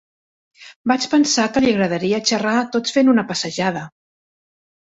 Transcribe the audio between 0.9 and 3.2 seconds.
Vaig pensar que li agradaria xerrar tot fent